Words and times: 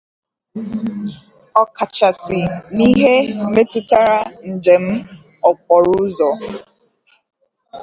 ọkachasị 1.61 2.39
n'ihe 2.75 3.13
metụtara 3.53 4.19
njem 4.51 4.85
okporoụzọ. 5.49 6.29